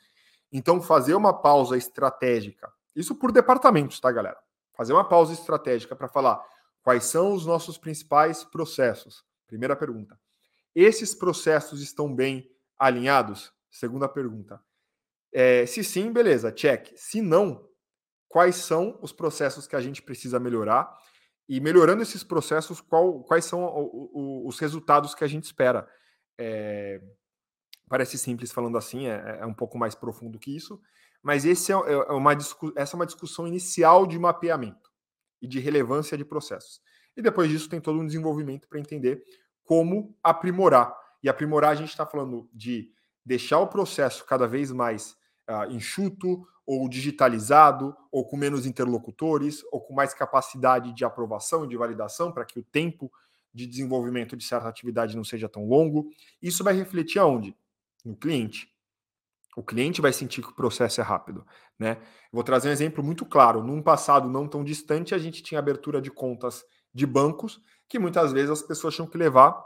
Então, 0.53 0.83
fazer 0.83 1.15
uma 1.15 1.33
pausa 1.33 1.77
estratégica, 1.77 2.73
isso 3.01 3.15
por 3.15 3.33
departamentos, 3.33 3.99
tá, 3.99 4.11
galera? 4.13 4.39
Fazer 4.77 4.93
uma 4.93 5.09
pausa 5.09 5.33
estratégica 5.33 5.97
para 5.97 6.09
falar 6.09 6.41
quais 6.83 7.05
são 7.05 7.33
os 7.33 7.45
nossos 7.45 7.77
principais 7.77 8.45
processos. 8.45 9.25
Primeira 9.47 9.75
pergunta. 9.75 10.19
Esses 10.75 11.15
processos 11.15 11.83
estão 11.83 12.15
bem 12.15 12.49
alinhados? 12.79 13.53
Segunda 13.71 14.09
pergunta. 14.09 14.61
É, 15.33 15.67
se 15.67 15.83
sim, 15.85 16.13
beleza, 16.13 16.53
check. 16.53 16.93
Se 16.97 17.21
não, 17.21 17.69
quais 18.29 18.57
são 18.57 18.99
os 19.03 19.13
processos 19.13 19.67
que 19.67 19.77
a 19.77 19.81
gente 19.81 20.03
precisa 20.03 20.39
melhorar? 20.41 20.97
E 21.49 21.61
melhorando 21.61 22.03
esses 22.03 22.23
processos, 22.23 22.81
qual, 22.81 23.25
quais 23.25 23.45
são 23.45 23.65
o, 23.65 24.11
o, 24.13 24.49
os 24.49 24.59
resultados 24.61 25.15
que 25.15 25.25
a 25.25 25.27
gente 25.27 25.45
espera? 25.45 25.89
É, 26.39 27.03
parece 27.89 28.17
simples 28.17 28.53
falando 28.53 28.79
assim, 28.79 29.09
é, 29.09 29.39
é, 29.41 29.47
um 29.47 29.53
pouco 29.53 29.77
mais 29.77 29.97
profundo 29.97 30.39
que 30.39 30.55
isso, 30.55 30.81
mas 31.23 31.45
esse 31.45 31.73
é, 31.73 31.75
é, 31.75 31.93
é 31.93 32.13
uma, 32.13 32.33
essa 32.77 32.95
é 32.95 32.97
uma 32.97 33.07
discussão 33.07 33.47
inicial 33.47 34.07
de 34.07 34.19
mapeamento 34.19 34.91
e 35.41 35.47
de 35.47 35.59
relevância 35.59 36.17
de 36.17 36.25
processos. 36.25 36.81
E 37.17 37.23
depois 37.23 37.51
disso 37.51 37.69
tem 37.69 37.81
todo 37.81 37.99
um 37.99 38.07
desenvolvimento 38.07 38.69
para 38.69 38.79
entender 38.79 39.25
como 39.65 40.17
aprimorar 40.23 40.95
e 41.23 41.29
aprimorar, 41.29 41.71
a 41.71 41.75
gente 41.75 41.91
está 41.91 42.07
falando 42.07 42.49
de 42.53 42.91
deixar 43.25 43.59
o 43.61 43.69
processo 43.69 44.25
cada 44.25 44.47
vez 44.47 44.73
mais 44.73 45.17
uh, 45.49 45.71
enxuto, 45.71 46.47
ou 46.67 46.89
digitalizado, 46.89 47.97
ou 48.13 48.25
com 48.25 48.37
menos 48.37 48.65
interlocutores, 48.65 49.63
ou 49.73 49.81
com 49.81 49.93
mais 49.93 50.15
capacidade 50.15 50.95
de 50.95 51.05
aprovação 51.05 51.65
e 51.65 51.69
de 51.69 51.77
validação, 51.77 52.33
para 52.33 52.45
que 52.45 52.59
o 52.59 52.63
tempo 52.63 53.11
de 53.53 53.67
desenvolvimento 53.67 54.37
de 54.37 54.45
certa 54.45 54.69
atividade 54.69 55.17
não 55.17 55.25
seja 55.25 55.49
tão 55.49 55.67
longo. 55.67 56.09
Isso 56.41 56.63
vai 56.63 56.75
refletir 56.75 57.19
aonde? 57.19 57.57
No 58.05 58.17
cliente. 58.17 58.73
O 59.57 59.63
cliente 59.63 60.01
vai 60.01 60.13
sentir 60.13 60.43
que 60.43 60.49
o 60.51 60.55
processo 60.55 61.01
é 61.01 61.05
rápido. 61.05 61.45
Né? 61.79 61.99
Vou 62.33 62.45
trazer 62.45 62.69
um 62.69 62.73
exemplo 62.73 63.03
muito 63.03 63.27
claro. 63.27 63.63
Num 63.63 63.83
passado 63.83 64.29
não 64.29 64.47
tão 64.47 64.63
distante, 64.63 65.15
a 65.15 65.19
gente 65.19 65.43
tinha 65.43 65.59
abertura 65.59 66.01
de 66.01 66.11
contas 66.11 66.65
de 66.93 67.07
bancos 67.07 67.61
que 67.89 67.99
muitas 67.99 68.33
vezes 68.33 68.51
as 68.51 68.63
pessoas 68.63 68.95
tinham 68.95 69.09
que 69.09 69.19
levar 69.19 69.61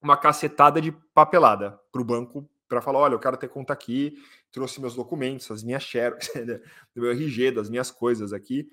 uma 0.00 0.16
cacetada 0.16 0.80
de 0.80 0.92
papelada 1.12 1.78
para 1.90 2.00
o 2.00 2.04
banco 2.04 2.48
para 2.68 2.80
falar: 2.80 3.00
olha, 3.00 3.14
eu 3.14 3.18
quero 3.18 3.36
ter 3.36 3.48
conta 3.48 3.72
aqui, 3.72 4.16
trouxe 4.52 4.80
meus 4.80 4.94
documentos, 4.94 5.50
as 5.50 5.62
minhas 5.62 5.82
shares, 5.82 6.30
do 6.94 7.02
meu 7.02 7.10
RG, 7.10 7.50
das 7.50 7.68
minhas 7.68 7.90
coisas 7.90 8.32
aqui, 8.32 8.70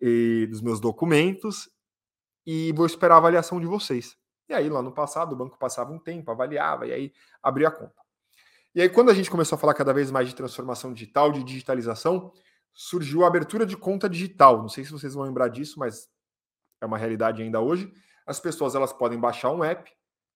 e 0.00 0.46
dos 0.50 0.60
meus 0.60 0.80
documentos, 0.80 1.70
e 2.46 2.72
vou 2.72 2.86
esperar 2.86 3.14
a 3.14 3.18
avaliação 3.18 3.60
de 3.60 3.66
vocês. 3.66 4.16
E 4.48 4.52
aí, 4.52 4.68
lá 4.68 4.82
no 4.82 4.92
passado, 4.92 5.32
o 5.32 5.36
banco 5.36 5.58
passava 5.58 5.90
um 5.90 5.98
tempo, 5.98 6.30
avaliava, 6.30 6.86
e 6.86 6.92
aí 6.92 7.12
abria 7.42 7.68
a 7.68 7.70
conta. 7.70 8.03
E 8.74 8.82
aí, 8.82 8.88
quando 8.88 9.10
a 9.10 9.14
gente 9.14 9.30
começou 9.30 9.54
a 9.54 9.58
falar 9.58 9.74
cada 9.74 9.92
vez 9.92 10.10
mais 10.10 10.28
de 10.28 10.34
transformação 10.34 10.92
digital, 10.92 11.30
de 11.30 11.44
digitalização, 11.44 12.32
surgiu 12.72 13.24
a 13.24 13.28
abertura 13.28 13.64
de 13.64 13.76
conta 13.76 14.08
digital. 14.08 14.60
Não 14.60 14.68
sei 14.68 14.84
se 14.84 14.90
vocês 14.90 15.14
vão 15.14 15.22
lembrar 15.24 15.48
disso, 15.48 15.78
mas 15.78 16.08
é 16.80 16.86
uma 16.86 16.98
realidade 16.98 17.40
ainda 17.40 17.60
hoje. 17.60 17.92
As 18.26 18.40
pessoas 18.40 18.74
elas 18.74 18.92
podem 18.92 19.18
baixar 19.18 19.52
um 19.52 19.62
app, 19.62 19.88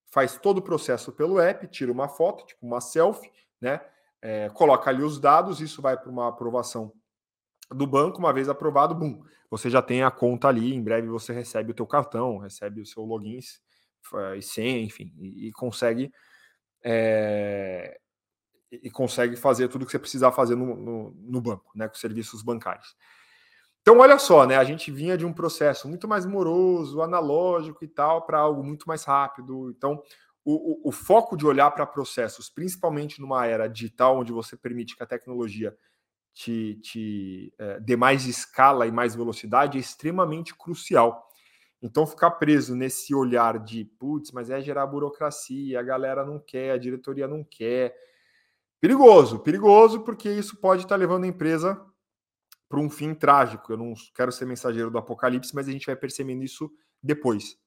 faz 0.07 0.39
todo 0.39 0.59
o 0.59 0.63
processo 0.63 1.11
pelo 1.11 1.41
app, 1.41 1.67
tira 1.67 1.91
uma 1.91 2.09
foto, 2.09 2.47
tipo 2.47 2.65
uma 2.65 2.81
selfie, 2.81 3.33
né? 3.61 3.81
É, 4.23 4.49
coloca 4.51 4.89
ali 4.89 5.03
os 5.03 5.19
dados, 5.19 5.61
isso 5.61 5.83
vai 5.83 5.97
para 5.97 6.11
uma 6.11 6.29
aprovação 6.29 6.93
do 7.71 7.87
banco, 7.87 8.19
uma 8.19 8.33
vez 8.33 8.49
aprovado, 8.49 8.95
bum, 8.95 9.23
você 9.51 9.69
já 9.69 9.83
tem 9.83 10.03
a 10.03 10.11
conta 10.11 10.49
ali, 10.49 10.75
em 10.75 10.83
breve 10.83 11.09
você 11.09 11.33
recebe 11.33 11.73
o 11.73 11.75
teu 11.75 11.87
cartão, 11.87 12.39
recebe 12.39 12.81
o 12.81 12.87
seu 12.87 13.05
login 13.05 13.39
e 14.37 14.43
senha, 14.43 14.81
enfim, 14.81 15.13
e, 15.19 15.49
e 15.49 15.53
consegue 15.53 16.11
é, 16.83 17.99
e 18.71 18.91
consegue 18.91 19.37
fazer 19.37 19.69
tudo 19.69 19.87
que 19.87 19.93
você 19.93 19.99
precisar 19.99 20.33
fazer 20.33 20.55
no, 20.55 20.77
no, 20.77 21.11
no 21.17 21.41
banco, 21.41 21.71
né, 21.75 21.89
com 21.89 21.95
serviços 21.95 22.43
bancários. 22.43 22.97
Então, 23.81 24.01
olha 24.01 24.19
só, 24.19 24.45
né? 24.45 24.57
A 24.57 24.65
gente 24.65 24.91
vinha 24.91 25.17
de 25.17 25.25
um 25.25 25.33
processo 25.33 25.89
muito 25.89 26.07
mais 26.07 26.27
moroso, 26.27 27.01
analógico 27.01 27.83
e 27.83 27.89
tal, 27.89 28.27
para 28.27 28.39
algo 28.39 28.63
muito 28.63 28.87
mais 28.87 29.05
rápido. 29.05 29.71
Então, 29.71 30.03
o, 30.45 30.87
o, 30.87 30.89
o 30.89 30.93
foco 30.93 31.37
de 31.37 31.47
olhar 31.47 31.71
para 31.71 31.87
processos, 31.87 32.51
principalmente 32.51 33.21
numa 33.21 33.47
era 33.47 33.67
digital, 33.67 34.19
onde 34.19 34.33
você 34.33 34.57
permite 34.57 34.95
que 34.95 35.03
a 35.03 35.07
tecnologia 35.07 35.75
te, 36.35 36.79
te 36.83 37.53
é, 37.59 37.81
dê 37.81 37.97
mais 37.97 38.27
escala 38.27 38.87
e 38.87 38.93
mais 38.93 39.15
velocidade, 39.15 39.79
é 39.79 39.81
extremamente 39.81 40.55
crucial. 40.55 41.27
Então, 41.81 42.07
ficar 42.07 42.33
preso 42.33 42.75
nesse 42.75 43.15
olhar 43.15 43.59
de, 43.59 43.85
putz, 43.99 44.33
mas 44.33 44.51
é 44.51 44.61
gerar 44.61 44.87
burocracia, 44.87 45.81
a 45.81 45.83
galera 45.83 46.25
não 46.25 46.39
quer, 46.39 46.73
a 46.73 46.79
diretoria 46.79 47.27
não 47.27 47.43
quer. 47.43 47.95
Perigoso, 48.81 49.41
perigoso, 49.41 50.01
porque 50.01 50.31
isso 50.31 50.57
pode 50.61 50.83
estar 50.83 50.97
levando 50.97 51.25
a 51.25 51.29
empresa 51.29 51.85
para 52.69 52.79
um 52.79 52.89
fim 52.89 53.15
trágico. 53.15 53.73
Eu 53.73 53.77
não 53.77 53.95
quero 54.15 54.31
ser 54.31 54.47
mensageiro 54.47 54.91
do 54.91 54.99
apocalipse, 54.99 55.55
mas 55.55 55.69
a 55.69 55.73
gente 55.73 55.87
vai 55.87 55.97
percebendo 55.97 56.45
isso 56.45 56.71
depois. 57.03 57.59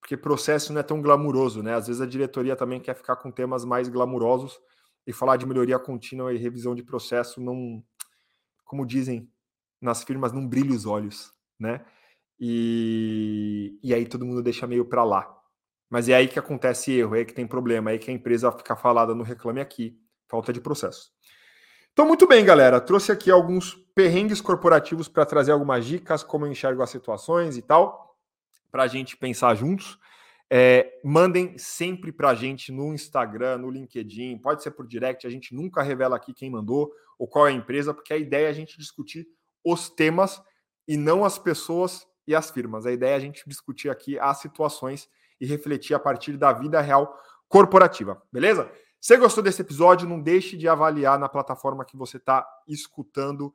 Porque 0.00 0.16
processo 0.16 0.72
não 0.72 0.80
é 0.80 0.82
tão 0.82 1.02
glamuroso, 1.02 1.62
né? 1.62 1.74
Às 1.74 1.86
vezes 1.86 2.00
a 2.00 2.06
diretoria 2.06 2.56
também 2.56 2.80
quer 2.80 2.94
ficar 2.94 3.16
com 3.16 3.30
temas 3.30 3.64
mais 3.64 3.88
glamurosos 3.88 4.58
e 5.06 5.12
falar 5.12 5.36
de 5.36 5.46
melhoria 5.46 5.78
contínua 5.78 6.32
e 6.32 6.38
revisão 6.38 6.74
de 6.74 6.82
processo 6.82 7.40
não, 7.40 7.84
como 8.64 8.86
dizem 8.86 9.30
nas 9.80 10.02
firmas, 10.02 10.32
não 10.32 10.46
brilha 10.46 10.74
os 10.74 10.86
olhos, 10.86 11.32
né? 11.58 11.84
E, 12.38 13.78
e 13.82 13.92
aí 13.92 14.06
todo 14.06 14.24
mundo 14.24 14.42
deixa 14.42 14.66
meio 14.66 14.84
para 14.84 15.04
lá. 15.04 15.38
Mas 15.90 16.08
é 16.08 16.14
aí 16.14 16.26
que 16.26 16.38
acontece 16.38 16.92
erro, 16.92 17.14
é 17.14 17.18
aí 17.18 17.24
que 17.24 17.34
tem 17.34 17.46
problema, 17.46 17.90
é 17.90 17.92
aí 17.92 17.98
que 17.98 18.10
a 18.10 18.14
empresa 18.14 18.50
fica 18.50 18.74
falada 18.74 19.14
no 19.14 19.22
reclame 19.22 19.60
aqui, 19.60 20.00
falta 20.32 20.50
de 20.50 20.62
processo. 20.62 21.10
Então, 21.92 22.06
muito 22.06 22.26
bem, 22.26 22.42
galera. 22.42 22.80
Trouxe 22.80 23.12
aqui 23.12 23.30
alguns 23.30 23.74
perrengues 23.94 24.40
corporativos 24.40 25.08
para 25.08 25.26
trazer 25.26 25.52
algumas 25.52 25.84
dicas, 25.84 26.22
como 26.22 26.46
eu 26.46 26.50
enxergo 26.50 26.82
as 26.82 26.88
situações 26.88 27.58
e 27.58 27.60
tal, 27.60 28.16
para 28.70 28.84
a 28.84 28.86
gente 28.86 29.14
pensar 29.14 29.54
juntos. 29.54 29.98
É, 30.50 30.98
mandem 31.04 31.58
sempre 31.58 32.10
para 32.10 32.30
a 32.30 32.34
gente 32.34 32.72
no 32.72 32.94
Instagram, 32.94 33.58
no 33.58 33.70
LinkedIn, 33.70 34.38
pode 34.38 34.62
ser 34.62 34.70
por 34.70 34.86
direct, 34.86 35.26
a 35.26 35.30
gente 35.30 35.54
nunca 35.54 35.82
revela 35.82 36.16
aqui 36.16 36.32
quem 36.32 36.50
mandou 36.50 36.90
ou 37.18 37.28
qual 37.28 37.46
é 37.46 37.50
a 37.50 37.54
empresa, 37.54 37.92
porque 37.92 38.14
a 38.14 38.18
ideia 38.18 38.46
é 38.46 38.50
a 38.50 38.54
gente 38.54 38.78
discutir 38.78 39.26
os 39.62 39.90
temas 39.90 40.42
e 40.88 40.96
não 40.96 41.26
as 41.26 41.38
pessoas 41.38 42.06
e 42.26 42.34
as 42.34 42.50
firmas. 42.50 42.86
A 42.86 42.92
ideia 42.92 43.12
é 43.12 43.16
a 43.16 43.20
gente 43.20 43.42
discutir 43.46 43.90
aqui 43.90 44.18
as 44.18 44.38
situações 44.38 45.08
e 45.38 45.46
refletir 45.46 45.94
a 45.94 45.98
partir 45.98 46.38
da 46.38 46.52
vida 46.54 46.80
real 46.80 47.14
corporativa, 47.48 48.22
beleza? 48.32 48.70
Se 49.02 49.16
gostou 49.16 49.42
desse 49.42 49.60
episódio, 49.60 50.08
não 50.08 50.20
deixe 50.20 50.56
de 50.56 50.68
avaliar 50.68 51.18
na 51.18 51.28
plataforma 51.28 51.84
que 51.84 51.96
você 51.96 52.18
está 52.18 52.46
escutando. 52.68 53.52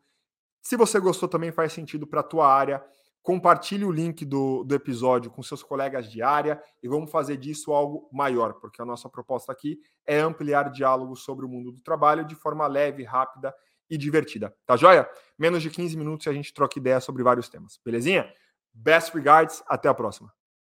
Se 0.62 0.76
você 0.76 1.00
gostou, 1.00 1.30
também 1.30 1.54
faz 1.54 1.72
sentido 1.72 2.06
para 2.06 2.20
a 2.20 2.24
tua 2.24 2.54
área. 2.54 2.84
Compartilhe 3.24 3.86
o 3.86 3.92
link 3.92 4.26
do, 4.26 4.66
do 4.66 4.76
episódio 4.76 5.32
com 5.32 5.42
seus 5.42 5.64
colegas 5.64 6.12
de 6.12 6.22
área 6.22 6.62
e 6.84 6.88
vamos 6.90 7.10
fazer 7.10 7.38
disso 7.38 7.72
algo 7.72 8.10
maior, 8.12 8.56
porque 8.56 8.82
a 8.82 8.86
nossa 8.86 9.08
proposta 9.08 9.54
aqui 9.54 9.80
é 10.06 10.20
ampliar 10.20 10.70
diálogos 10.70 11.24
sobre 11.24 11.46
o 11.46 11.50
mundo 11.50 11.72
do 11.72 11.82
trabalho 11.82 12.26
de 12.26 12.36
forma 12.36 12.68
leve, 12.68 13.06
rápida 13.06 13.56
e 13.90 13.98
divertida. 13.98 14.54
Tá 14.66 14.76
joia? 14.76 15.10
Menos 15.40 15.64
de 15.64 15.70
15 15.70 15.96
minutos 15.96 16.26
e 16.26 16.30
a 16.30 16.34
gente 16.34 16.54
troca 16.54 16.78
ideia 16.78 17.00
sobre 17.00 17.24
vários 17.24 17.48
temas. 17.48 17.80
Belezinha? 17.86 18.30
Best 18.74 19.16
regards, 19.16 19.64
até 19.66 19.88
a 19.88 19.94
próxima. 19.94 20.30